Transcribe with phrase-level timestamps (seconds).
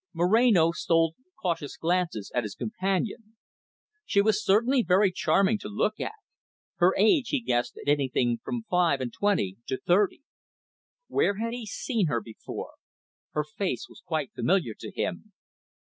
[0.13, 3.35] Moreno stole cautious glances at his companion.
[4.03, 6.13] She was certainly very charming to look at;
[6.77, 10.23] her age he guessed at anything from five and twenty to thirty.
[11.07, 12.71] Where had he seen her before?
[13.33, 15.33] Her face was quite familiar to him.